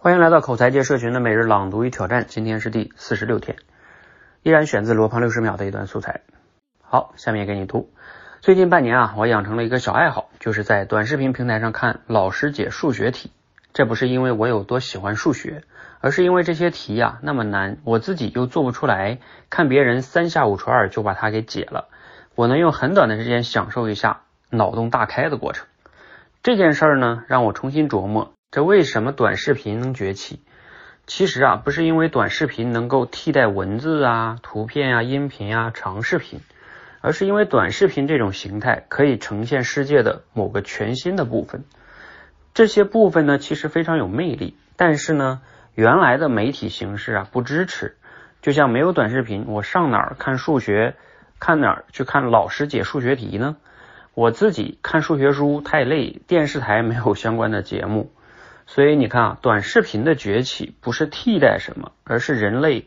[0.00, 3.56] 欢迎来到口才界社群的每日朗读与挑战，今天是第四十六天，
[4.44, 6.20] 依然选自罗胖六十秒的一段素材。
[6.80, 7.90] 好，下面给你读。
[8.40, 13.32] 最近半年啊，我养成了一个小爱好，就是在短视频平台上看老师解数学题。
[13.72, 15.64] 这不是因为我有多喜欢数学，
[15.98, 19.18] 而是因为这些题呀那么难，我自己又做不出来，
[19.50, 21.88] 看别人三下五除二就把它给解了，
[22.36, 25.66] 我能用很短的时间享受一下脑洞大开的过程。
[26.44, 28.30] 这件事儿呢，让我重新琢磨。
[28.50, 30.40] 这为什么短视频能崛起？
[31.06, 36.40] 其实啊，不是因为短视频能够替代文字啊、图片啊、音频啊、长视频，
[37.02, 41.64] 而是因为短视频这种形态可以呈现世界的某个全新的部分。
[42.54, 45.42] 这些部分呢，其实非常有魅力，但是呢，
[45.74, 47.96] 原来的媒体形式啊不支持。
[48.40, 50.96] 就像没有短视频，我上哪儿看数学？
[51.38, 53.56] 看哪儿去看老师解数学题呢？
[54.14, 58.10] 我自己看数学书太累，电视台没有相关的节目。
[58.70, 62.84] 所以你看啊，短视频的崛起不是替代什么，而是人类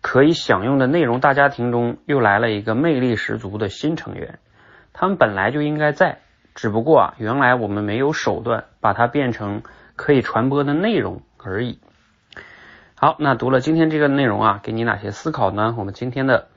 [0.00, 4.40] 可以享用的内容大家庭中又来了一个魅力十足的新成员。
[4.92, 6.18] 他们本来就应该在，
[6.56, 9.62] 只不过啊，原来我们没有手段把它变成
[9.94, 11.78] 可以传播的内容而已。
[12.96, 15.76] 好，那读了今天这个内容啊，给你哪些思考呢？
[15.78, 16.48] 我们今天的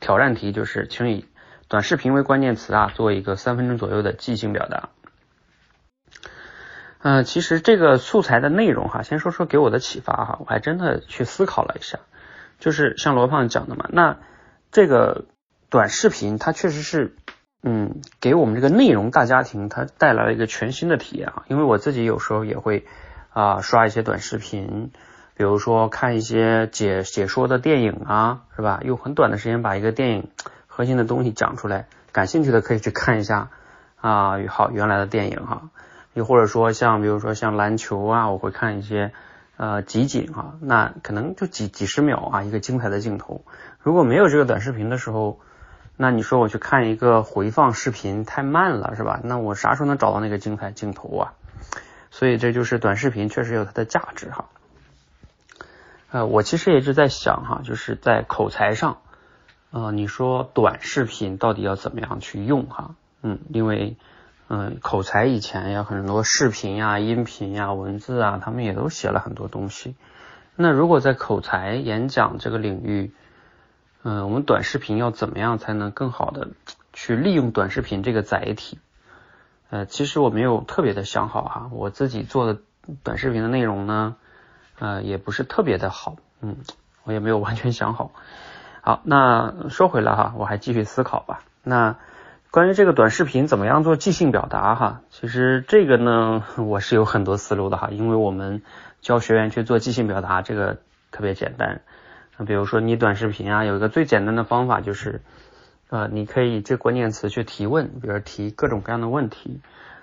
[0.00, 1.26] 挑战题就是，请以
[1.68, 4.88] 短视频为关键词啊，做一个三分钟左右的即兴表达。
[7.04, 11.98] 嗯，其实这个素材的内容哈，先说说给我的启发哈，我还真的去思考了一下，
[12.60, 14.18] 就是像罗胖讲的嘛，那
[14.70, 15.24] 这个
[15.68, 17.16] 短视频它确实是，
[17.64, 22.86] 嗯，给我们这个内容大家庭它带来了一个全新的体验啊，因为我自己有时候也会
[23.30, 24.92] 啊刷一些短视频，
[25.34, 28.80] 比如说看一些解解说的电影啊，是吧？
[28.84, 30.28] 用很短的时间把一个电影
[30.68, 33.50] 核心的东西讲出来，感兴趣的可以去看一下
[34.00, 35.70] 啊，好原来的电影哈。
[36.14, 39.12] 又或者说像比如说像篮球啊，我会看一些
[39.56, 43.42] 呃集锦啊，那可能就几几十秒啊一个精彩的镜头。
[43.80, 45.40] 如果没有这个短视频的时候，
[45.96, 49.20] 那你说我去看一个回放视频太慢了是吧？
[49.24, 51.32] 那我啥时候能找到那个精彩镜头啊？
[52.10, 54.44] 所以这就是短视频确实有它的价值哈。
[56.10, 58.98] 呃，我其实也是在想哈，就是在口才上，
[59.70, 62.94] 呃，你说短视频到底要怎么样去用哈？
[63.22, 63.96] 嗯，因为。
[64.54, 69.96] 嗯，口才以前有很多视频呀、音频呀、文字啊，他们也都写了很多东西。
[70.56, 73.14] 那如果在口才演讲这个领域，
[74.02, 76.48] 嗯，我们短视频要怎么样才能更好的
[76.92, 78.78] 去利用短视频这个载体？
[79.70, 82.60] 呃，其实我没有特别的想好哈，我自己做的
[83.02, 84.16] 短视频的内容呢，
[84.78, 86.58] 呃，也不是特别的好，嗯，
[87.04, 88.10] 我也没有完全想好。
[88.82, 91.40] 好，那说回来哈，我还继续思考吧。
[91.62, 91.96] 那。
[92.52, 98.60] 关于这个短视频怎么样做即兴表达哈，其实这个呢我是有很多思路的哈，因为我们
[99.00, 100.76] 教学员去做即兴表达这个
[101.12, 101.80] 特别简单，
[102.36, 105.22] 那比如说你短视频啊有一个最简单的方法就是
[105.88, 109.62] 呃你可以这关键词去提问，比如提各种各样的问题，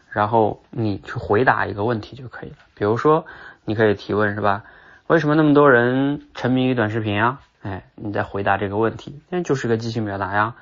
[0.09, 2.55] 然后你去回答一个问题就可以了。
[2.73, 3.27] 比如说
[3.63, 4.63] 你可以提问是吧？
[5.05, 7.41] 为什么那么多人沉迷于短视频啊？
[7.61, 10.55] 哎，你再回答这个问题，那就是个即兴表达呀，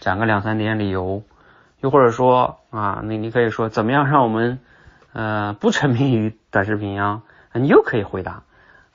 [0.00, 1.22] 讲个两三点理由。
[1.84, 4.58] 又或者说啊，你你可以说怎么样让我们
[5.12, 7.20] 呃不沉迷于短视频呀？
[7.52, 8.42] 你又可以回答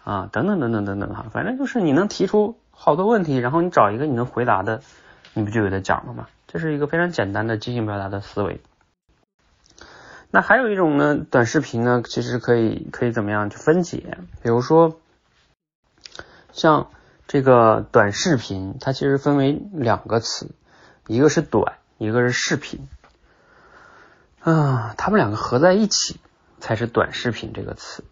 [0.04, 4.82] 啊，等等等等等等哈，反正就是你能提出好多问题，然后你找一个你能回答的，
[5.36, 6.26] 你不就给他讲了吗？
[6.48, 8.60] 这是一个非常简单的即兴表达的思维。
[10.32, 14.18] 那还有一种呢，短视频呢，其实可以可以怎么样去分解？
[14.42, 14.98] 比如说
[16.54, 16.88] 像
[17.28, 20.50] 这个短视频，它其实分为两个词，
[21.06, 21.76] 一个是短。
[22.00, 22.88] 一个是视频，
[24.40, 26.18] 啊，他们两个合在一起
[26.60, 28.06] 才是短视频这个词。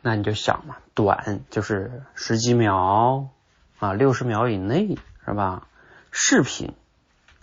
[0.00, 3.28] 那你就想嘛，短就是十几秒
[3.80, 5.66] 啊，六十秒以内是吧？
[6.12, 6.72] 视频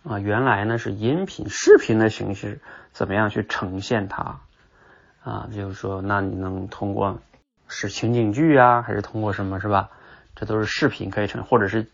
[0.03, 2.61] 啊，原来呢是音频，视频的形式
[2.93, 4.39] 怎么样去呈现它
[5.21, 5.49] 啊？
[5.53, 7.19] 就是说，那你能通过
[7.67, 9.89] 是情景剧啊，还是通过什么是吧？
[10.33, 11.87] 这都是视频可以成，或者是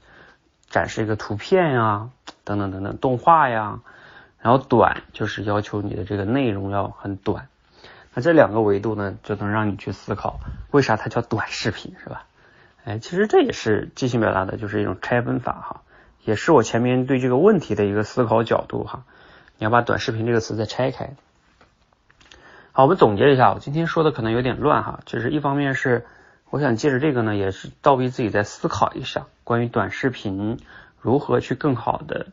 [0.70, 2.12] 展示一个图片呀。
[2.44, 3.80] 等等等等，动画呀，
[4.40, 7.48] 然后短就是要求你的这个内容要很短，
[8.14, 10.40] 那这两个维度呢，就能让你去思考
[10.72, 12.26] 为啥它叫短视频，是吧？
[12.86, 15.82] 哎，其实这也是即兴表达的，就是一种拆分法哈，
[16.26, 19.04] 也是我前面对这个问题的一个思考角度哈。
[19.58, 21.12] 你要把短视频这个词再拆开。
[22.74, 26.06] 好，我们总结一下，我今天说的可能有点乱哈，就是一方面是
[26.50, 30.60] 我想借着这个呢，也是倒逼自己再思考一下关于短视频。
[31.04, 32.28] 如何去更好的，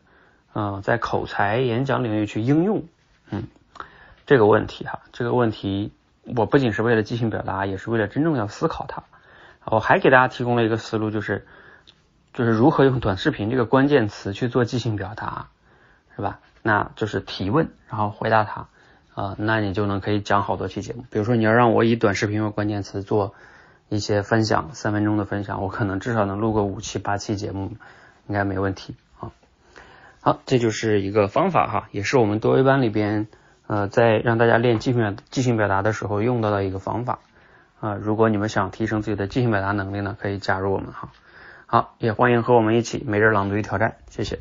[0.55, 2.85] 嗯，在口才演讲领域去应用，
[3.29, 3.43] 嗯，
[4.25, 5.91] 这个问题哈，这个问题
[6.23, 9.03] 我不仅是为了即兴表达，也是为了真正要思考它。
[9.65, 11.45] 我还给大家提供了一个思路，就是
[12.33, 15.49] 就是如何用短视频这个关键词去做即兴表达，
[16.15, 16.39] 是吧？
[16.63, 18.67] 那就是提问，然后回答它
[19.15, 21.03] 啊，那你就能可以讲好多期节目。
[21.09, 23.33] 比如说你要让我以短视频为关键词做
[23.89, 27.73] 一些分享，三分钟的分享，我可能至少能录个五期八期节目，
[28.31, 29.31] 应该没问题啊。
[30.21, 33.27] 好，这就是一个方法哈，也是我们多维班里边
[33.67, 37.19] 呃在让大家练即兴即兴表达的时候用到的一个方法
[37.81, 37.95] 啊。
[37.95, 41.09] 如果你们想提升自己的即兴表达能力呢，可以加入我们哈。
[41.65, 44.39] 好，也欢迎和我们一起每日朗读与挑战，谢谢。